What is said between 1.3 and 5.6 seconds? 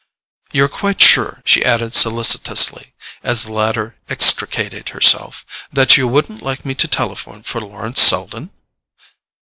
she added solicitously, as the latter extricated herself,